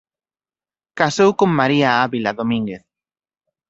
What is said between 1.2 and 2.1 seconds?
con María